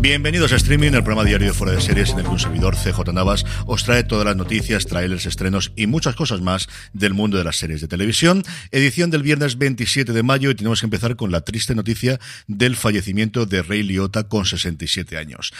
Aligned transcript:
Bienvenidos 0.00 0.52
a 0.52 0.56
Streaming, 0.56 0.92
el 0.92 1.02
programa 1.02 1.24
diario 1.24 1.48
de 1.48 1.52
fuera 1.52 1.72
de 1.72 1.80
series 1.80 2.10
en 2.10 2.20
el 2.20 2.24
que 2.24 2.30
un 2.30 2.38
servidor 2.38 2.76
CJ 2.76 3.12
Navas 3.12 3.44
os 3.66 3.82
trae 3.82 4.04
todas 4.04 4.24
las 4.24 4.36
noticias, 4.36 4.86
trailers, 4.86 5.26
estrenos 5.26 5.72
y 5.74 5.88
muchas 5.88 6.14
cosas 6.14 6.40
más 6.40 6.68
del 6.92 7.14
mundo 7.14 7.36
de 7.36 7.42
las 7.42 7.56
series 7.56 7.80
de 7.80 7.88
televisión. 7.88 8.44
Edición 8.70 9.10
del 9.10 9.24
viernes 9.24 9.58
27 9.58 10.12
de 10.12 10.22
mayo 10.22 10.50
y 10.50 10.54
tenemos 10.54 10.80
que 10.80 10.86
empezar 10.86 11.16
con 11.16 11.32
la 11.32 11.40
triste 11.40 11.74
noticia 11.74 12.20
del 12.46 12.76
fallecimiento 12.76 13.44
de 13.44 13.60
Ray 13.60 13.82
Liotta 13.82 14.28
con 14.28 14.46
67 14.46 15.18
años. 15.18 15.52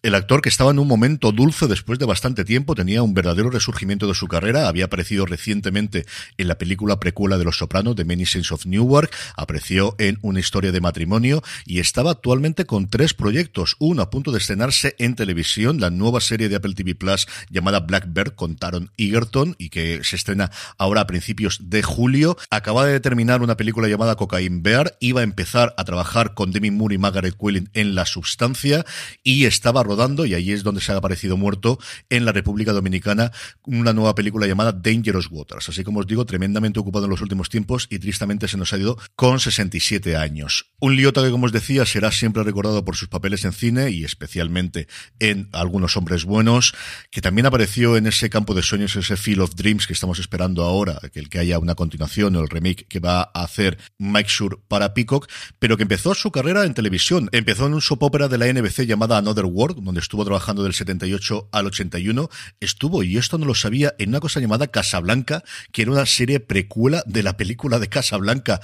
El 0.00 0.14
actor 0.14 0.40
que 0.40 0.48
estaba 0.48 0.70
en 0.70 0.78
un 0.78 0.88
momento 0.88 1.32
dulce 1.32 1.66
después 1.66 1.98
de 1.98 2.06
bastante 2.06 2.44
tiempo 2.44 2.74
tenía 2.74 3.02
un 3.02 3.14
verdadero 3.14 3.50
resurgimiento 3.50 4.08
de 4.08 4.14
su 4.14 4.26
carrera. 4.26 4.68
Había 4.68 4.86
aparecido 4.86 5.26
recientemente 5.26 6.06
en 6.38 6.48
la 6.48 6.56
película 6.56 6.98
precuela 6.98 7.38
de 7.38 7.44
Los 7.44 7.58
Soprano, 7.58 7.94
The 7.94 8.04
Many 8.04 8.26
Saints 8.26 8.52
of 8.52 8.66
Newark. 8.66 9.10
Apareció 9.36 9.94
en 9.98 10.18
Una 10.22 10.40
historia 10.40 10.72
de 10.72 10.80
matrimonio 10.80 11.42
y 11.66 11.80
estaba 11.80 12.12
actualmente 12.12 12.64
con 12.64 12.88
tres 12.88 13.14
proyectos. 13.14 13.76
Uno 13.78 14.02
a 14.02 14.10
punto 14.10 14.32
de 14.32 14.38
estrenarse 14.38 14.96
en 14.98 15.14
televisión, 15.14 15.80
la 15.80 15.90
nueva 15.90 16.20
serie 16.20 16.48
de 16.48 16.56
Apple 16.56 16.74
TV 16.74 16.94
Plus 16.94 17.26
llamada 17.50 17.80
Blackbird 17.80 18.34
con 18.34 18.56
Taron 18.56 18.90
Egerton 18.96 19.56
y 19.58 19.68
que 19.68 20.00
se 20.04 20.16
estrena 20.16 20.50
ahora 20.78 21.02
a 21.02 21.06
principios 21.06 21.58
de 21.70 21.82
julio. 21.82 22.36
Acaba 22.50 22.86
de 22.86 23.00
terminar 23.00 23.42
una 23.42 23.56
película 23.56 23.88
llamada 23.88 24.16
Cocaine 24.16 24.62
Bear. 24.62 24.96
Iba 25.00 25.20
a 25.20 25.24
empezar 25.24 25.74
a 25.76 25.84
trabajar 25.84 26.34
con 26.34 26.52
Demi 26.52 26.70
Moore 26.70 26.94
y 26.94 26.98
Margaret 26.98 27.36
Quillin 27.38 27.70
en 27.74 27.94
La 27.94 28.06
Substancia 28.06 28.84
y 29.22 29.44
estaba 29.44 29.81
rodando, 29.82 30.26
y 30.26 30.34
ahí 30.34 30.52
es 30.52 30.62
donde 30.62 30.80
se 30.80 30.92
ha 30.92 30.96
aparecido 30.96 31.36
muerto, 31.36 31.78
en 32.10 32.24
la 32.24 32.32
República 32.32 32.72
Dominicana, 32.72 33.32
una 33.64 33.92
nueva 33.92 34.14
película 34.14 34.46
llamada 34.46 34.72
Dangerous 34.72 35.28
Waters. 35.30 35.68
Así 35.68 35.84
como 35.84 36.00
os 36.00 36.06
digo, 36.06 36.26
tremendamente 36.26 36.80
ocupado 36.80 37.04
en 37.04 37.10
los 37.10 37.20
últimos 37.20 37.48
tiempos 37.48 37.86
y 37.90 37.98
tristemente 37.98 38.48
se 38.48 38.56
nos 38.56 38.72
ha 38.72 38.78
ido 38.78 38.98
con 39.16 39.40
67 39.40 40.16
años. 40.16 40.72
Un 40.80 40.96
Liota 40.96 41.22
que, 41.22 41.30
como 41.30 41.46
os 41.46 41.52
decía, 41.52 41.86
será 41.86 42.10
siempre 42.10 42.42
recordado 42.42 42.84
por 42.84 42.96
sus 42.96 43.08
papeles 43.08 43.44
en 43.44 43.52
cine 43.52 43.90
y 43.90 44.04
especialmente 44.04 44.88
en 45.18 45.48
Algunos 45.52 45.96
Hombres 45.96 46.24
Buenos, 46.24 46.74
que 47.10 47.20
también 47.20 47.46
apareció 47.46 47.96
en 47.96 48.06
ese 48.06 48.30
campo 48.30 48.54
de 48.54 48.62
sueños, 48.62 48.96
ese 48.96 49.16
Field 49.16 49.42
of 49.42 49.54
Dreams 49.54 49.86
que 49.86 49.92
estamos 49.92 50.18
esperando 50.18 50.64
ahora, 50.64 51.00
que 51.12 51.20
el 51.20 51.28
que 51.28 51.38
haya 51.38 51.58
una 51.58 51.74
continuación 51.74 52.36
o 52.36 52.40
el 52.40 52.48
remake 52.48 52.86
que 52.88 53.00
va 53.00 53.30
a 53.34 53.44
hacer 53.44 53.78
Mike 53.98 54.30
Shure 54.30 54.58
para 54.68 54.94
Peacock, 54.94 55.28
pero 55.58 55.76
que 55.76 55.82
empezó 55.82 56.14
su 56.14 56.30
carrera 56.30 56.64
en 56.64 56.74
televisión. 56.74 57.28
Empezó 57.32 57.66
en 57.66 57.74
un 57.74 57.80
soap 57.80 58.02
opera 58.02 58.28
de 58.28 58.38
la 58.38 58.52
NBC 58.52 58.86
llamada 58.86 59.18
Another 59.18 59.44
World, 59.44 59.71
donde 59.74 60.00
estuvo 60.00 60.24
trabajando 60.24 60.62
del 60.62 60.74
78 60.74 61.48
al 61.52 61.66
81, 61.66 62.28
estuvo, 62.60 63.02
y 63.02 63.16
esto 63.16 63.38
no 63.38 63.46
lo 63.46 63.54
sabía, 63.54 63.94
en 63.98 64.10
una 64.10 64.20
cosa 64.20 64.40
llamada 64.40 64.66
Casablanca, 64.66 65.42
que 65.72 65.82
era 65.82 65.92
una 65.92 66.06
serie 66.06 66.40
precuela 66.40 67.02
de 67.06 67.22
la 67.22 67.36
película 67.36 67.78
de 67.78 67.88
Casablanca 67.88 68.60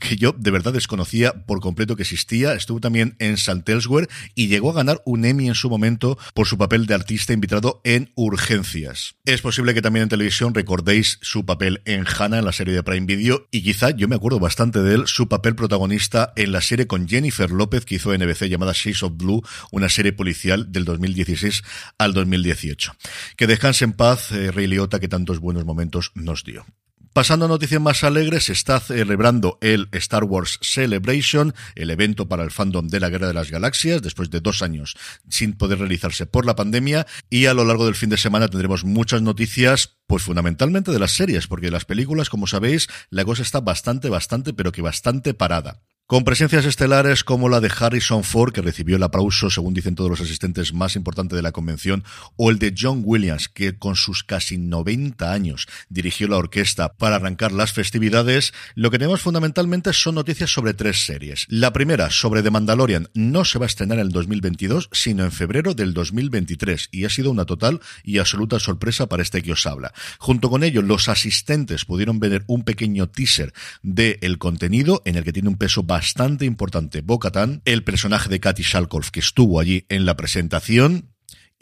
que 0.00 0.16
yo 0.16 0.34
de 0.36 0.50
verdad 0.50 0.72
desconocía 0.72 1.32
por 1.46 1.60
completo 1.60 1.96
que 1.96 2.02
existía. 2.02 2.54
Estuvo 2.54 2.80
también 2.80 3.16
en 3.18 3.34
St. 3.34 3.70
Elsewhere 3.70 4.08
y 4.34 4.48
llegó 4.48 4.70
a 4.70 4.74
ganar 4.74 5.02
un 5.04 5.24
Emmy 5.24 5.48
en 5.48 5.54
su 5.54 5.70
momento 5.70 6.18
por 6.34 6.46
su 6.46 6.58
papel 6.58 6.86
de 6.86 6.94
artista 6.94 7.32
invitado 7.32 7.80
en 7.84 8.12
Urgencias. 8.14 9.14
Es 9.24 9.40
posible 9.40 9.74
que 9.74 9.82
también 9.82 10.04
en 10.04 10.08
televisión 10.08 10.54
recordéis 10.54 11.18
su 11.22 11.46
papel 11.46 11.82
en 11.84 12.04
Hannah 12.06 12.38
en 12.38 12.44
la 12.44 12.52
serie 12.52 12.74
de 12.74 12.82
Prime 12.82 13.06
Video 13.06 13.48
y 13.50 13.62
quizá 13.62 13.90
yo 13.90 14.08
me 14.08 14.16
acuerdo 14.16 14.38
bastante 14.38 14.82
de 14.82 14.94
él, 14.94 15.06
su 15.06 15.28
papel 15.28 15.54
protagonista 15.54 16.32
en 16.36 16.52
la 16.52 16.60
serie 16.60 16.86
con 16.86 17.08
Jennifer 17.08 17.50
López 17.50 17.84
que 17.84 17.96
hizo 17.96 18.16
NBC 18.16 18.48
llamada 18.48 18.72
Shades 18.74 19.02
of 19.02 19.16
Blue, 19.16 19.42
una 19.70 19.88
serie 19.88 20.12
policial 20.12 20.70
del 20.70 20.84
2016 20.84 21.62
al 21.98 22.12
2018. 22.12 22.92
Que 23.36 23.46
descanse 23.46 23.84
en 23.84 23.92
paz 23.92 24.32
eh, 24.32 24.52
Liotta 24.66 25.00
que 25.00 25.08
tantos 25.08 25.38
buenos 25.38 25.64
momentos 25.64 26.12
nos 26.14 26.44
dio. 26.44 26.64
Pasando 27.12 27.44
a 27.44 27.48
noticias 27.48 27.80
más 27.80 28.04
alegres, 28.04 28.44
se 28.44 28.54
está 28.54 28.80
celebrando 28.80 29.58
el 29.60 29.88
Star 29.92 30.24
Wars 30.24 30.58
Celebration, 30.62 31.54
el 31.74 31.90
evento 31.90 32.26
para 32.26 32.42
el 32.42 32.50
fandom 32.50 32.88
de 32.88 33.00
la 33.00 33.10
Guerra 33.10 33.26
de 33.26 33.34
las 33.34 33.50
Galaxias, 33.50 34.00
después 34.00 34.30
de 34.30 34.40
dos 34.40 34.62
años 34.62 34.96
sin 35.28 35.52
poder 35.52 35.80
realizarse 35.80 36.24
por 36.24 36.46
la 36.46 36.56
pandemia. 36.56 37.06
Y 37.28 37.46
a 37.46 37.54
lo 37.54 37.66
largo 37.66 37.84
del 37.84 37.96
fin 37.96 38.08
de 38.08 38.16
semana 38.16 38.48
tendremos 38.48 38.84
muchas 38.84 39.20
noticias, 39.20 39.98
pues 40.06 40.22
fundamentalmente 40.22 40.90
de 40.90 40.98
las 40.98 41.12
series, 41.12 41.48
porque 41.48 41.70
las 41.70 41.84
películas, 41.84 42.30
como 42.30 42.46
sabéis, 42.46 42.88
la 43.10 43.26
cosa 43.26 43.42
está 43.42 43.60
bastante, 43.60 44.08
bastante, 44.08 44.54
pero 44.54 44.72
que 44.72 44.80
bastante 44.80 45.34
parada. 45.34 45.82
Con 46.12 46.24
presencias 46.24 46.66
estelares 46.66 47.24
como 47.24 47.48
la 47.48 47.60
de 47.60 47.72
Harrison 47.74 48.22
Ford, 48.22 48.52
que 48.52 48.60
recibió 48.60 48.96
el 48.96 49.02
aplauso, 49.02 49.48
según 49.48 49.72
dicen 49.72 49.94
todos 49.94 50.10
los 50.10 50.20
asistentes, 50.20 50.74
más 50.74 50.94
importante 50.94 51.34
de 51.34 51.40
la 51.40 51.52
convención, 51.52 52.04
o 52.36 52.50
el 52.50 52.58
de 52.58 52.74
John 52.78 53.00
Williams, 53.02 53.48
que 53.48 53.78
con 53.78 53.96
sus 53.96 54.22
casi 54.22 54.58
90 54.58 55.32
años 55.32 55.66
dirigió 55.88 56.28
la 56.28 56.36
orquesta 56.36 56.92
para 56.92 57.16
arrancar 57.16 57.50
las 57.52 57.72
festividades, 57.72 58.52
lo 58.74 58.90
que 58.90 58.98
tenemos 58.98 59.22
fundamentalmente 59.22 59.94
son 59.94 60.16
noticias 60.16 60.50
sobre 60.50 60.74
tres 60.74 61.06
series. 61.06 61.46
La 61.48 61.72
primera, 61.72 62.10
sobre 62.10 62.42
The 62.42 62.50
Mandalorian, 62.50 63.08
no 63.14 63.46
se 63.46 63.58
va 63.58 63.64
a 63.64 63.68
estrenar 63.68 63.98
en 63.98 64.08
el 64.08 64.12
2022, 64.12 64.90
sino 64.92 65.24
en 65.24 65.32
febrero 65.32 65.72
del 65.72 65.94
2023, 65.94 66.90
y 66.92 67.06
ha 67.06 67.08
sido 67.08 67.30
una 67.30 67.46
total 67.46 67.80
y 68.04 68.18
absoluta 68.18 68.58
sorpresa 68.58 69.06
para 69.06 69.22
este 69.22 69.42
que 69.42 69.52
os 69.52 69.64
habla. 69.64 69.94
Junto 70.18 70.50
con 70.50 70.62
ello, 70.62 70.82
los 70.82 71.08
asistentes 71.08 71.86
pudieron 71.86 72.20
ver 72.20 72.44
un 72.48 72.64
pequeño 72.64 73.08
teaser 73.08 73.54
del 73.82 74.36
contenido, 74.36 75.00
en 75.06 75.16
el 75.16 75.24
que 75.24 75.32
tiene 75.32 75.48
un 75.48 75.56
peso 75.56 75.82
bastante 75.82 76.01
importante. 76.44 77.00
Bocatan, 77.00 77.62
el 77.64 77.84
personaje 77.84 78.28
de 78.28 78.40
Katy 78.40 78.62
Shalkov 78.62 79.10
que 79.10 79.20
estuvo 79.20 79.60
allí 79.60 79.86
en 79.88 80.04
la 80.04 80.16
presentación, 80.16 81.11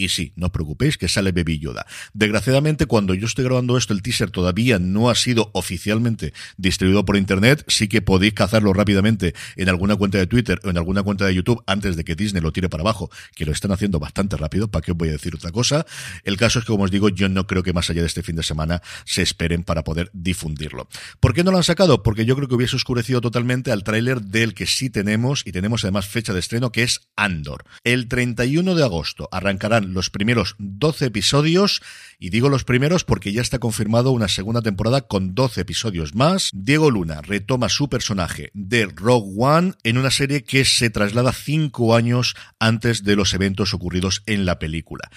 y 0.00 0.08
sí, 0.08 0.32
no 0.36 0.46
os 0.46 0.52
preocupéis 0.52 0.96
que 0.96 1.08
sale 1.08 1.30
Baby 1.30 1.58
Yoda. 1.58 1.86
Desgraciadamente, 2.14 2.86
cuando 2.86 3.12
yo 3.12 3.26
estoy 3.26 3.44
grabando 3.44 3.76
esto, 3.76 3.92
el 3.92 4.00
teaser 4.00 4.30
todavía 4.30 4.78
no 4.78 5.10
ha 5.10 5.14
sido 5.14 5.50
oficialmente 5.52 6.32
distribuido 6.56 7.04
por 7.04 7.18
internet. 7.18 7.64
Sí 7.68 7.86
que 7.86 8.00
podéis 8.00 8.32
cazarlo 8.32 8.72
rápidamente 8.72 9.34
en 9.56 9.68
alguna 9.68 9.96
cuenta 9.96 10.16
de 10.16 10.26
Twitter 10.26 10.58
o 10.64 10.70
en 10.70 10.78
alguna 10.78 11.02
cuenta 11.02 11.26
de 11.26 11.34
YouTube 11.34 11.62
antes 11.66 11.96
de 11.96 12.04
que 12.04 12.14
Disney 12.14 12.42
lo 12.42 12.50
tire 12.50 12.70
para 12.70 12.80
abajo, 12.80 13.10
que 13.34 13.44
lo 13.44 13.52
están 13.52 13.72
haciendo 13.72 13.98
bastante 13.98 14.38
rápido. 14.38 14.70
¿Para 14.70 14.82
qué 14.82 14.92
os 14.92 14.96
voy 14.96 15.10
a 15.10 15.12
decir 15.12 15.34
otra 15.34 15.52
cosa? 15.52 15.84
El 16.24 16.38
caso 16.38 16.60
es 16.60 16.64
que, 16.64 16.72
como 16.72 16.84
os 16.84 16.90
digo, 16.90 17.10
yo 17.10 17.28
no 17.28 17.46
creo 17.46 17.62
que 17.62 17.74
más 17.74 17.90
allá 17.90 18.00
de 18.00 18.06
este 18.06 18.22
fin 18.22 18.36
de 18.36 18.42
semana 18.42 18.80
se 19.04 19.20
esperen 19.20 19.64
para 19.64 19.84
poder 19.84 20.10
difundirlo. 20.14 20.88
¿Por 21.20 21.34
qué 21.34 21.44
no 21.44 21.50
lo 21.50 21.58
han 21.58 21.64
sacado? 21.64 22.02
Porque 22.02 22.24
yo 22.24 22.36
creo 22.36 22.48
que 22.48 22.54
hubiese 22.54 22.76
oscurecido 22.76 23.20
totalmente 23.20 23.70
al 23.70 23.84
tráiler 23.84 24.22
del 24.22 24.54
que 24.54 24.64
sí 24.64 24.88
tenemos 24.88 25.42
y 25.46 25.52
tenemos 25.52 25.84
además 25.84 26.06
fecha 26.06 26.32
de 26.32 26.40
estreno 26.40 26.72
que 26.72 26.84
es 26.84 27.02
Andor. 27.16 27.64
El 27.84 28.08
31 28.08 28.74
de 28.74 28.82
agosto 28.82 29.28
arrancarán 29.30 29.89
los 29.94 30.10
primeros 30.10 30.56
12 30.58 31.06
episodios, 31.06 31.82
y 32.18 32.30
digo 32.30 32.48
los 32.48 32.64
primeros 32.64 33.04
porque 33.04 33.32
ya 33.32 33.42
está 33.42 33.58
confirmado 33.58 34.10
una 34.10 34.28
segunda 34.28 34.62
temporada 34.62 35.02
con 35.02 35.34
12 35.34 35.62
episodios 35.62 36.14
más. 36.14 36.50
Diego 36.52 36.90
Luna 36.90 37.20
retoma 37.22 37.68
su 37.68 37.88
personaje 37.88 38.50
de 38.54 38.86
Rogue 38.86 39.32
One 39.36 39.74
en 39.84 39.98
una 39.98 40.10
serie 40.10 40.44
que 40.44 40.64
se 40.64 40.90
traslada 40.90 41.32
cinco 41.32 41.94
años 41.94 42.34
antes 42.58 43.04
de 43.04 43.16
los 43.16 43.34
eventos 43.34 43.74
ocurridos 43.74 44.22
en 44.26 44.46
la 44.46 44.58
película 44.58 45.10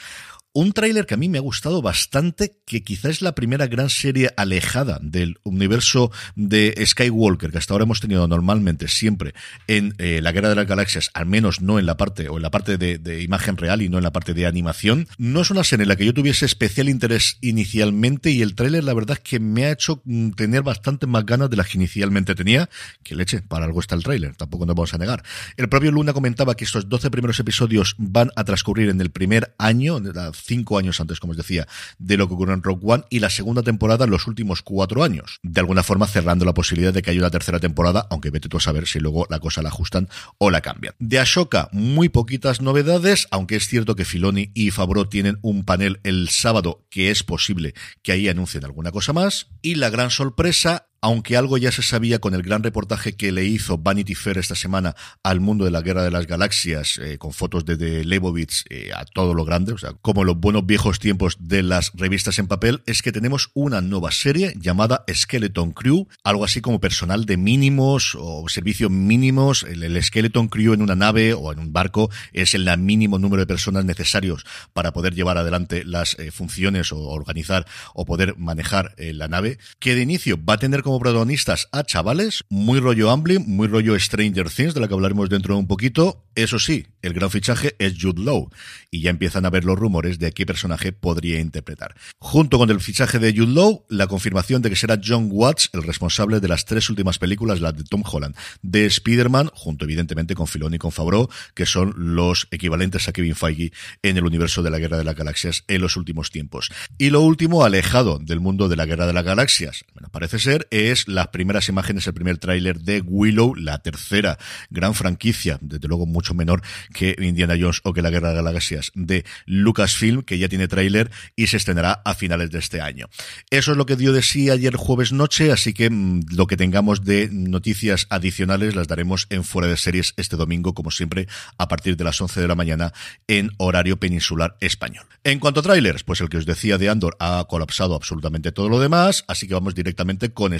Un 0.55 0.71
tráiler 0.71 1.07
que 1.07 1.15
a 1.15 1.17
mí 1.17 1.29
me 1.29 1.39
ha 1.39 1.41
gustado 1.41 1.81
bastante, 1.81 2.59
que 2.67 2.83
quizás 2.83 3.09
es 3.09 3.21
la 3.23 3.33
primera 3.33 3.65
gran 3.65 3.89
serie 3.89 4.29
alejada 4.37 4.99
del 5.01 5.39
universo 5.41 6.11
de 6.35 6.75
Skywalker 6.85 7.49
que 7.49 7.57
hasta 7.57 7.73
ahora 7.73 7.85
hemos 7.85 7.99
tenido 7.99 8.27
normalmente 8.27 8.87
siempre 8.87 9.33
en 9.65 9.95
eh, 9.97 10.19
la 10.21 10.31
Guerra 10.31 10.49
de 10.49 10.55
las 10.55 10.67
Galaxias, 10.67 11.09
al 11.15 11.25
menos 11.25 11.61
no 11.61 11.79
en 11.79 11.87
la 11.87 11.97
parte 11.97 12.29
o 12.29 12.35
en 12.37 12.43
la 12.43 12.51
parte 12.51 12.77
de, 12.77 13.23
imagen 13.23 13.57
real 13.57 13.81
y 13.81 13.89
no 13.89 13.97
en 13.97 14.03
la 14.03 14.11
parte 14.11 14.35
de 14.35 14.45
animación. 14.45 15.07
No 15.17 15.41
es 15.41 15.49
una 15.49 15.63
serie 15.63 15.83
en 15.83 15.89
la 15.89 15.95
que 15.95 16.05
yo 16.05 16.13
tuviese 16.13 16.45
especial 16.45 16.87
interés 16.87 17.39
inicialmente 17.41 18.29
y 18.29 18.43
el 18.43 18.53
tráiler 18.53 18.83
la 18.83 18.93
verdad 18.93 19.17
es 19.17 19.27
que 19.27 19.39
me 19.39 19.65
ha 19.65 19.71
hecho 19.71 20.03
mm, 20.05 20.33
tener 20.33 20.61
bastante 20.61 21.07
más 21.07 21.25
ganas 21.25 21.49
de 21.49 21.57
las 21.57 21.67
que 21.67 21.79
inicialmente 21.79 22.35
tenía. 22.35 22.69
Que 23.01 23.15
leche, 23.15 23.41
para 23.41 23.65
algo 23.65 23.79
está 23.79 23.95
el 23.95 24.03
tráiler, 24.03 24.35
tampoco 24.35 24.67
nos 24.67 24.75
vamos 24.75 24.93
a 24.93 24.99
negar. 24.99 25.23
El 25.57 25.67
propio 25.67 25.91
Luna 25.91 26.13
comentaba 26.13 26.55
que 26.55 26.65
estos 26.65 26.89
12 26.89 27.09
primeros 27.09 27.39
episodios 27.39 27.95
van 27.97 28.29
a 28.35 28.43
transcurrir 28.43 28.89
en 28.89 29.01
el 29.01 29.09
primer 29.09 29.55
año, 29.57 29.99
cinco 30.43 30.77
años 30.77 30.99
antes, 30.99 31.19
como 31.19 31.31
os 31.31 31.37
decía, 31.37 31.67
de 31.97 32.17
lo 32.17 32.27
que 32.27 32.33
ocurrió 32.33 32.53
en 32.53 32.63
Rock 32.63 32.81
One, 32.83 33.03
y 33.09 33.19
la 33.19 33.29
segunda 33.29 33.63
temporada 33.63 34.05
en 34.05 34.11
los 34.11 34.27
últimos 34.27 34.61
cuatro 34.61 35.03
años. 35.03 35.39
De 35.43 35.59
alguna 35.59 35.83
forma 35.83 36.07
cerrando 36.07 36.45
la 36.45 36.53
posibilidad 36.53 36.93
de 36.93 37.01
que 37.01 37.11
haya 37.11 37.19
una 37.19 37.29
tercera 37.29 37.59
temporada, 37.59 38.07
aunque 38.09 38.29
vete 38.29 38.49
tú 38.49 38.57
a 38.57 38.61
saber 38.61 38.87
si 38.87 38.99
luego 38.99 39.25
la 39.29 39.39
cosa 39.39 39.61
la 39.61 39.69
ajustan 39.69 40.09
o 40.37 40.51
la 40.51 40.61
cambian. 40.61 40.93
De 40.99 41.19
Ashoka, 41.19 41.69
muy 41.71 42.09
poquitas 42.09 42.61
novedades, 42.61 43.27
aunque 43.31 43.55
es 43.55 43.67
cierto 43.67 43.95
que 43.95 44.05
Filoni 44.05 44.51
y 44.53 44.71
Fabro 44.71 45.07
tienen 45.07 45.37
un 45.41 45.63
panel 45.63 45.99
el 46.03 46.29
sábado 46.29 46.85
que 46.89 47.11
es 47.11 47.23
posible 47.23 47.73
que 48.01 48.11
ahí 48.11 48.27
anuncien 48.27 48.65
alguna 48.65 48.91
cosa 48.91 49.13
más. 49.13 49.47
Y 49.61 49.75
la 49.75 49.89
gran 49.89 50.09
sorpresa, 50.09 50.87
aunque 51.03 51.35
algo 51.35 51.57
ya 51.57 51.73
se 51.73 51.81
sabía 51.81 52.19
con 52.19 52.33
el 52.33 52.43
gran 52.43 52.63
reportaje 52.63 53.17
que 53.17 53.33
le 53.33 53.43
hizo 53.43 53.77
Vanity 53.77 54.15
Fair 54.15 54.37
esta 54.37 54.55
semana 54.55 54.95
al 55.21 55.41
mundo 55.41 55.65
de 55.65 55.71
la 55.71 55.81
Guerra 55.81 56.01
de 56.01 56.11
las 56.11 56.27
Galaxias, 56.27 56.97
eh, 56.97 57.17
con 57.17 57.33
fotos 57.33 57.65
de, 57.65 58.05
Leibovitz 58.05 58.63
eh, 58.69 58.91
a 58.95 59.03
todo 59.03 59.33
lo 59.33 59.43
grande, 59.43 59.73
o 59.73 59.77
sea, 59.77 59.91
como 60.01 60.23
los 60.23 60.37
buenos 60.37 60.65
viejos 60.65 60.99
tiempos 60.99 61.35
de 61.41 61.61
las 61.61 61.91
revistas 61.93 62.39
en 62.39 62.47
papel, 62.47 62.83
es 62.85 63.01
que 63.01 63.11
tenemos 63.11 63.49
una 63.53 63.81
nueva 63.81 64.11
serie 64.11 64.53
llamada 64.57 65.03
Skeleton 65.13 65.73
Crew, 65.73 66.07
algo 66.23 66.45
así 66.45 66.61
como 66.61 66.79
personal 66.79 67.25
de 67.25 67.35
mínimos 67.35 68.15
o 68.17 68.47
servicios 68.47 68.89
mínimos. 68.89 69.63
El, 69.63 69.83
el 69.83 70.01
Skeleton 70.01 70.47
Crew 70.47 70.71
en 70.71 70.81
una 70.81 70.95
nave 70.95 71.33
o 71.33 71.51
en 71.51 71.59
un 71.59 71.73
barco 71.73 72.11
es 72.31 72.53
el 72.53 72.65
mínimo 72.77 73.19
número 73.19 73.41
de 73.41 73.47
personas 73.47 73.83
necesarios 73.83 74.45
para 74.71 74.93
poder 74.93 75.13
llevar 75.13 75.37
adelante 75.37 75.83
las 75.83 76.17
eh, 76.17 76.31
funciones 76.31 76.93
o 76.93 76.99
organizar 76.99 77.65
o 77.93 78.05
poder 78.05 78.37
manejar 78.37 78.95
la 78.97 79.27
nave, 79.27 79.57
que 79.79 79.95
de 79.95 80.01
inicio 80.01 80.39
va 80.41 80.53
a 80.53 80.59
tener 80.59 80.81
como 80.81 80.92
protagonistas 80.99 81.67
a 81.71 81.83
chavales, 81.83 82.43
muy 82.49 82.79
rollo 82.79 83.11
Amblin, 83.11 83.43
muy 83.47 83.67
rollo 83.67 83.99
Stranger 83.99 84.49
Things, 84.49 84.73
de 84.73 84.81
la 84.81 84.87
que 84.87 84.93
hablaremos 84.93 85.29
dentro 85.29 85.55
de 85.55 85.59
un 85.59 85.67
poquito. 85.67 86.25
Eso 86.35 86.57
sí, 86.57 86.87
el 87.01 87.13
gran 87.13 87.29
fichaje 87.29 87.75
es 87.79 87.93
Jude 88.01 88.23
Law, 88.23 88.49
y 88.89 89.01
ya 89.01 89.11
empiezan 89.11 89.45
a 89.45 89.49
ver 89.49 89.65
los 89.65 89.77
rumores 89.77 90.19
de 90.19 90.31
qué 90.31 90.45
personaje 90.45 90.91
podría 90.91 91.39
interpretar. 91.39 91.95
Junto 92.17 92.57
con 92.57 92.69
el 92.69 92.79
fichaje 92.79 93.19
de 93.19 93.33
Jude 93.35 93.53
Law, 93.53 93.85
la 93.89 94.07
confirmación 94.07 94.61
de 94.61 94.69
que 94.69 94.75
será 94.75 94.99
John 95.03 95.29
Watts 95.31 95.69
el 95.73 95.83
responsable 95.83 96.39
de 96.39 96.47
las 96.47 96.65
tres 96.65 96.89
últimas 96.89 97.19
películas, 97.19 97.61
las 97.61 97.75
de 97.75 97.83
Tom 97.83 98.03
Holland, 98.05 98.35
de 98.61 98.85
Spider-Man, 98.85 99.49
junto 99.53 99.85
evidentemente 99.85 100.35
con 100.35 100.47
Filoni 100.47 100.75
y 100.75 100.79
con 100.79 100.91
Favreau, 100.91 101.29
que 101.53 101.65
son 101.65 101.93
los 102.15 102.47
equivalentes 102.51 103.07
a 103.07 103.13
Kevin 103.13 103.35
Feige 103.35 103.71
en 104.01 104.17
el 104.17 104.25
universo 104.25 104.63
de 104.63 104.71
la 104.71 104.79
Guerra 104.79 104.97
de 104.97 105.03
las 105.03 105.15
Galaxias 105.15 105.63
en 105.67 105.81
los 105.81 105.97
últimos 105.97 106.31
tiempos. 106.31 106.71
Y 106.97 107.09
lo 107.09 107.21
último, 107.21 107.63
alejado 107.63 108.19
del 108.19 108.39
mundo 108.39 108.69
de 108.69 108.75
la 108.75 108.85
Guerra 108.85 109.07
de 109.07 109.13
las 109.13 109.23
Galaxias, 109.23 109.85
bueno, 109.93 110.09
parece 110.09 110.39
ser, 110.39 110.67
es 110.71 110.82
las 111.07 111.27
primeras 111.29 111.69
imágenes, 111.69 112.07
el 112.07 112.13
primer 112.13 112.37
tráiler 112.37 112.79
de 112.79 113.01
Willow, 113.01 113.55
la 113.55 113.79
tercera 113.79 114.37
gran 114.69 114.93
franquicia, 114.93 115.57
desde 115.61 115.87
luego 115.87 116.05
mucho 116.05 116.33
menor 116.33 116.61
que 116.93 117.15
Indiana 117.19 117.55
Jones 117.59 117.81
o 117.83 117.93
que 117.93 118.01
la 118.01 118.09
Guerra 118.09 118.29
de 118.29 118.35
las 118.35 118.43
Galaxias 118.43 118.91
de 118.95 119.25
Lucasfilm, 119.45 120.23
que 120.23 120.37
ya 120.37 120.49
tiene 120.49 120.67
tráiler 120.67 121.11
y 121.35 121.47
se 121.47 121.57
estrenará 121.57 122.01
a 122.05 122.13
finales 122.15 122.51
de 122.51 122.59
este 122.59 122.81
año. 122.81 123.07
Eso 123.49 123.71
es 123.71 123.77
lo 123.77 123.85
que 123.85 123.95
dio 123.95 124.11
de 124.13 124.21
sí 124.21 124.49
ayer 124.49 124.75
jueves 124.75 125.13
noche, 125.13 125.51
así 125.51 125.73
que 125.73 125.89
mmm, 125.89 126.21
lo 126.31 126.47
que 126.47 126.57
tengamos 126.57 127.03
de 127.03 127.29
noticias 127.31 128.07
adicionales 128.09 128.75
las 128.75 128.87
daremos 128.87 129.27
en 129.29 129.43
fuera 129.43 129.67
de 129.67 129.77
series 129.77 130.13
este 130.17 130.35
domingo, 130.35 130.73
como 130.73 130.91
siempre, 130.91 131.27
a 131.57 131.67
partir 131.67 131.97
de 131.97 132.03
las 132.03 132.19
11 132.19 132.41
de 132.41 132.47
la 132.47 132.55
mañana 132.55 132.93
en 133.27 133.51
horario 133.57 133.97
peninsular 133.97 134.57
español. 134.59 135.05
En 135.23 135.39
cuanto 135.39 135.61
a 135.61 135.63
trailers, 135.63 136.03
pues 136.03 136.21
el 136.21 136.29
que 136.29 136.37
os 136.37 136.45
decía 136.45 136.77
de 136.77 136.89
Andor 136.89 137.15
ha 137.19 137.45
colapsado 137.47 137.95
absolutamente 137.95 138.51
todo 138.51 138.69
lo 138.69 138.79
demás, 138.79 139.23
así 139.27 139.47
que 139.47 139.53
vamos 139.53 139.75
directamente 139.75 140.33
con 140.33 140.53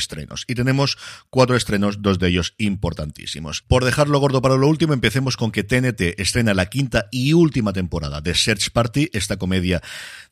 Y 0.48 0.56
tenemos 0.56 0.98
cuatro 1.30 1.56
estrenos, 1.56 2.02
dos 2.02 2.20
de 2.20 2.30
ellos 2.30 2.54
importantísimos. 2.58 3.62
Por 3.62 3.86
dejarlo 3.86 4.20
gordo 4.20 4.42
para 4.42 4.58
lo 4.58 4.68
último, 4.68 4.94
empecemos 4.94 5.38
con 5.38 5.52
que 5.52 5.64
TNT 5.64 6.20
estrena 6.20 6.54
la 6.54 6.68
quinta 6.68 7.08
y 7.12 7.34
última 7.34 7.74
temporada 7.74 8.22
de 8.22 8.36
Search 8.36 8.72
Party, 8.72 9.10
esta 9.14 9.38
comedia 9.38 9.82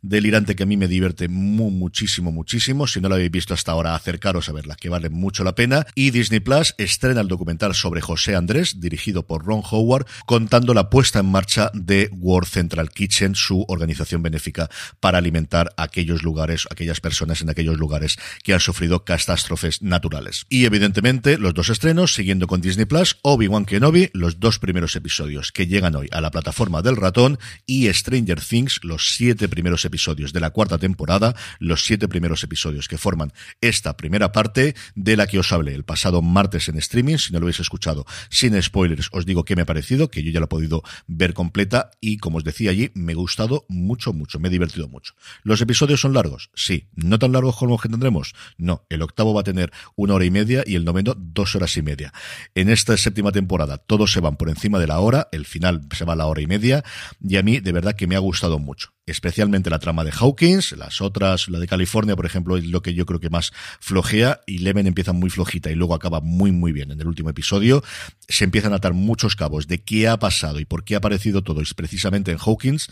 delirante 0.01 0.55
que 0.55 0.63
a 0.63 0.65
mí 0.65 0.77
me 0.77 0.87
divierte 0.87 1.27
muchísimo, 1.27 2.31
muchísimo. 2.31 2.87
Si 2.87 3.01
no 3.01 3.09
la 3.09 3.15
habéis 3.15 3.31
visto 3.31 3.53
hasta 3.53 3.71
ahora, 3.71 3.95
acercaros 3.95 4.49
a 4.49 4.53
verla, 4.53 4.75
que 4.75 4.89
vale 4.89 5.09
mucho 5.09 5.43
la 5.43 5.55
pena. 5.55 5.85
Y 5.95 6.11
Disney 6.11 6.39
Plus 6.39 6.73
estrena 6.77 7.21
el 7.21 7.27
documental 7.27 7.75
sobre 7.75 8.01
José 8.01 8.35
Andrés, 8.35 8.79
dirigido 8.79 9.25
por 9.25 9.45
Ron 9.45 9.61
Howard, 9.69 10.07
contando 10.25 10.73
la 10.73 10.89
puesta 10.89 11.19
en 11.19 11.27
marcha 11.27 11.71
de 11.73 12.09
World 12.11 12.49
Central 12.49 12.89
Kitchen, 12.89 13.35
su 13.35 13.65
organización 13.67 14.23
benéfica 14.23 14.69
para 14.99 15.17
alimentar 15.17 15.73
aquellos 15.77 16.23
lugares, 16.23 16.67
aquellas 16.69 16.99
personas 16.99 17.41
en 17.41 17.49
aquellos 17.49 17.77
lugares 17.77 18.17
que 18.43 18.53
han 18.53 18.59
sufrido 18.59 19.03
catástrofes 19.05 19.60
naturales. 19.81 20.45
Y 20.49 20.65
evidentemente, 20.65 21.37
los 21.37 21.53
dos 21.53 21.69
estrenos, 21.69 22.13
siguiendo 22.13 22.47
con 22.47 22.61
Disney 22.61 22.85
Plus, 22.85 23.17
Obi-Wan 23.21 23.65
Kenobi, 23.65 24.09
los 24.13 24.39
dos 24.39 24.59
primeros 24.59 24.95
episodios 24.95 25.51
que 25.51 25.67
llegan 25.67 25.95
hoy 25.95 26.07
a 26.11 26.21
la 26.21 26.31
plataforma 26.31 26.81
del 26.81 26.95
ratón, 26.95 27.39
y 27.65 27.91
Stranger 27.91 28.41
Things, 28.41 28.79
los 28.83 29.15
siete 29.15 29.47
primeros 29.47 29.85
episodios 29.85 30.33
de 30.33 30.39
la 30.39 30.51
cuarta 30.51 30.77
temporada, 30.77 31.35
los 31.59 31.83
siete 31.83 32.07
primeros 32.07 32.43
episodios 32.43 32.87
que 32.87 32.97
forman 32.97 33.33
esta 33.61 33.97
primera 33.97 34.31
parte, 34.31 34.75
de 34.95 35.15
la 35.15 35.27
que 35.27 35.39
os 35.39 35.51
hablé 35.51 35.73
el 35.73 35.83
pasado 35.83 36.21
martes 36.21 36.67
en 36.69 36.77
streaming, 36.77 37.17
si 37.17 37.33
no 37.33 37.39
lo 37.39 37.45
habéis 37.45 37.59
escuchado, 37.59 38.05
sin 38.29 38.61
spoilers, 38.61 39.09
os 39.11 39.25
digo 39.25 39.45
qué 39.45 39.55
me 39.55 39.63
ha 39.63 39.65
parecido, 39.65 40.09
que 40.09 40.23
yo 40.23 40.31
ya 40.31 40.39
lo 40.39 40.45
he 40.45 40.49
podido 40.49 40.83
ver 41.07 41.33
completa, 41.33 41.91
y 42.01 42.17
como 42.17 42.37
os 42.37 42.43
decía 42.43 42.71
allí, 42.71 42.91
me 42.95 43.13
ha 43.13 43.15
gustado 43.15 43.65
mucho, 43.69 44.13
mucho, 44.13 44.39
me 44.39 44.47
he 44.47 44.51
divertido 44.51 44.87
mucho. 44.87 45.13
¿Los 45.43 45.61
episodios 45.61 46.01
son 46.01 46.13
largos? 46.13 46.49
Sí. 46.53 46.87
¿No 46.95 47.19
tan 47.19 47.31
largos 47.31 47.55
como 47.55 47.71
los 47.71 47.81
que 47.81 47.89
tendremos? 47.89 48.33
No. 48.57 48.85
El 48.89 49.01
octavo 49.01 49.33
va 49.33 49.41
a 49.41 49.43
tener 49.43 49.50
una 49.95 50.13
hora 50.13 50.25
y 50.25 50.31
media 50.31 50.63
y 50.65 50.75
el 50.75 50.85
noveno 50.85 51.15
dos 51.17 51.55
horas 51.55 51.75
y 51.77 51.81
media. 51.81 52.13
En 52.55 52.69
esta 52.69 52.95
séptima 52.97 53.31
temporada 53.31 53.77
todos 53.77 54.11
se 54.11 54.19
van 54.19 54.37
por 54.37 54.49
encima 54.49 54.79
de 54.79 54.87
la 54.87 54.99
hora, 54.99 55.27
el 55.31 55.45
final 55.45 55.81
se 55.95 56.05
va 56.05 56.13
a 56.13 56.15
la 56.15 56.27
hora 56.27 56.41
y 56.41 56.47
media, 56.47 56.83
y 57.21 57.37
a 57.37 57.43
mí 57.43 57.59
de 57.59 57.71
verdad 57.71 57.95
que 57.95 58.07
me 58.07 58.15
ha 58.15 58.19
gustado 58.19 58.59
mucho 58.59 58.93
especialmente 59.05 59.69
la 59.69 59.79
trama 59.79 60.03
de 60.03 60.11
Hawkins, 60.11 60.71
las 60.73 61.01
otras, 61.01 61.49
la 61.49 61.59
de 61.59 61.67
California, 61.67 62.15
por 62.15 62.25
ejemplo, 62.25 62.57
es 62.57 62.65
lo 62.65 62.81
que 62.81 62.93
yo 62.93 63.05
creo 63.05 63.19
que 63.19 63.29
más 63.29 63.51
flojea, 63.79 64.41
y 64.45 64.59
Leven 64.59 64.87
empieza 64.87 65.13
muy 65.13 65.29
flojita 65.29 65.71
y 65.71 65.75
luego 65.75 65.93
acaba 65.93 66.21
muy 66.21 66.51
muy 66.51 66.71
bien 66.71 66.91
en 66.91 66.99
el 66.99 67.07
último 67.07 67.29
episodio, 67.29 67.83
se 68.27 68.43
empiezan 68.43 68.73
a 68.73 68.77
atar 68.77 68.93
muchos 68.93 69.35
cabos 69.35 69.67
de 69.67 69.83
qué 69.83 70.07
ha 70.07 70.17
pasado 70.17 70.59
y 70.59 70.65
por 70.65 70.83
qué 70.83 70.95
ha 70.95 70.99
aparecido 70.99 71.43
todo, 71.43 71.61
es 71.61 71.73
precisamente 71.73 72.31
en 72.31 72.37
Hawkins, 72.39 72.89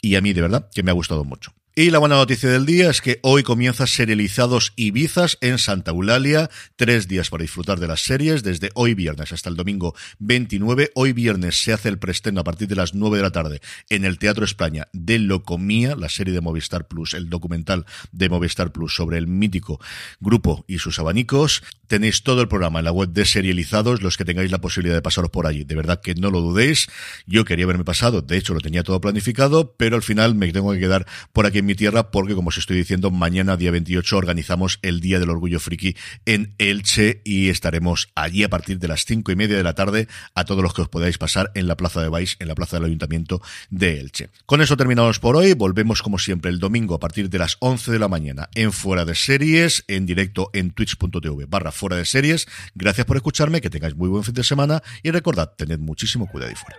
y 0.00 0.14
a 0.16 0.20
mí 0.20 0.32
de 0.32 0.42
verdad 0.42 0.68
que 0.74 0.82
me 0.82 0.90
ha 0.90 0.94
gustado 0.94 1.24
mucho. 1.24 1.52
Y 1.78 1.90
la 1.90 1.98
buena 1.98 2.14
noticia 2.14 2.48
del 2.48 2.64
día 2.64 2.88
es 2.88 3.02
que 3.02 3.20
hoy 3.20 3.42
comienza 3.42 3.86
Serializados 3.86 4.72
Ibizas 4.76 5.36
en 5.42 5.58
Santa 5.58 5.90
Eulalia. 5.90 6.48
Tres 6.76 7.06
días 7.06 7.28
para 7.28 7.42
disfrutar 7.42 7.78
de 7.78 7.86
las 7.86 8.00
series, 8.00 8.42
desde 8.42 8.70
hoy 8.72 8.94
viernes 8.94 9.30
hasta 9.30 9.50
el 9.50 9.56
domingo 9.56 9.94
29. 10.18 10.92
Hoy 10.94 11.12
viernes 11.12 11.62
se 11.62 11.74
hace 11.74 11.90
el 11.90 11.98
preestreno 11.98 12.40
a 12.40 12.44
partir 12.44 12.66
de 12.66 12.76
las 12.76 12.94
9 12.94 13.18
de 13.18 13.22
la 13.22 13.30
tarde 13.30 13.60
en 13.90 14.06
el 14.06 14.18
Teatro 14.18 14.46
España 14.46 14.88
de 14.94 15.18
Locomía, 15.18 15.96
la 15.96 16.08
serie 16.08 16.32
de 16.32 16.40
Movistar 16.40 16.88
Plus, 16.88 17.12
el 17.12 17.28
documental 17.28 17.84
de 18.10 18.30
Movistar 18.30 18.72
Plus 18.72 18.94
sobre 18.94 19.18
el 19.18 19.26
mítico 19.26 19.78
grupo 20.18 20.64
y 20.66 20.78
sus 20.78 20.98
abanicos. 20.98 21.62
Tenéis 21.88 22.22
todo 22.22 22.40
el 22.40 22.48
programa 22.48 22.78
en 22.78 22.86
la 22.86 22.92
web 22.92 23.10
de 23.10 23.26
Serializados, 23.26 24.00
los 24.00 24.16
que 24.16 24.24
tengáis 24.24 24.50
la 24.50 24.62
posibilidad 24.62 24.96
de 24.96 25.02
pasaros 25.02 25.30
por 25.30 25.46
allí. 25.46 25.64
De 25.64 25.74
verdad 25.74 26.00
que 26.00 26.14
no 26.14 26.30
lo 26.30 26.40
dudéis. 26.40 26.88
Yo 27.26 27.44
quería 27.44 27.66
haberme 27.66 27.84
pasado, 27.84 28.22
de 28.22 28.38
hecho 28.38 28.54
lo 28.54 28.60
tenía 28.60 28.82
todo 28.82 29.02
planificado, 29.02 29.74
pero 29.76 29.96
al 29.96 30.02
final 30.02 30.34
me 30.34 30.50
tengo 30.52 30.72
que 30.72 30.80
quedar 30.80 31.06
por 31.34 31.44
aquí 31.44 31.65
mi 31.66 31.74
tierra 31.74 32.10
porque, 32.10 32.34
como 32.34 32.48
os 32.48 32.58
estoy 32.58 32.76
diciendo, 32.76 33.10
mañana, 33.10 33.56
día 33.56 33.70
28, 33.70 34.16
organizamos 34.16 34.78
el 34.82 35.00
Día 35.00 35.18
del 35.18 35.30
Orgullo 35.30 35.60
Friki 35.60 35.96
en 36.24 36.54
Elche 36.58 37.20
y 37.24 37.48
estaremos 37.48 38.08
allí 38.14 38.44
a 38.44 38.48
partir 38.48 38.78
de 38.78 38.88
las 38.88 39.04
cinco 39.04 39.32
y 39.32 39.36
media 39.36 39.56
de 39.56 39.62
la 39.62 39.74
tarde 39.74 40.08
a 40.34 40.44
todos 40.44 40.62
los 40.62 40.72
que 40.72 40.82
os 40.82 40.88
podáis 40.88 41.18
pasar 41.18 41.50
en 41.54 41.66
la 41.66 41.76
Plaza 41.76 42.00
de 42.00 42.08
Baix, 42.08 42.36
en 42.38 42.48
la 42.48 42.54
Plaza 42.54 42.76
del 42.76 42.86
Ayuntamiento 42.86 43.42
de 43.70 44.00
Elche. 44.00 44.30
Con 44.46 44.62
eso 44.62 44.76
terminamos 44.76 45.18
por 45.18 45.36
hoy. 45.36 45.52
Volvemos, 45.54 46.02
como 46.02 46.18
siempre, 46.18 46.50
el 46.50 46.58
domingo 46.58 46.94
a 46.94 47.00
partir 47.00 47.28
de 47.28 47.38
las 47.38 47.56
11 47.60 47.92
de 47.92 47.98
la 47.98 48.08
mañana 48.08 48.48
en 48.54 48.72
Fuera 48.72 49.04
de 49.04 49.14
Series, 49.14 49.84
en 49.88 50.06
directo 50.06 50.50
en 50.52 50.70
twitch.tv 50.70 51.46
barra 51.46 51.72
Fuera 51.72 51.96
de 51.96 52.04
Series. 52.04 52.46
Gracias 52.74 53.06
por 53.06 53.16
escucharme, 53.16 53.60
que 53.60 53.70
tengáis 53.70 53.96
muy 53.96 54.08
buen 54.08 54.24
fin 54.24 54.34
de 54.34 54.44
semana 54.44 54.82
y 55.02 55.10
recordad, 55.10 55.52
tened 55.56 55.78
muchísimo 55.78 56.26
cuidado 56.28 56.52
y 56.52 56.54
fuera. 56.54 56.76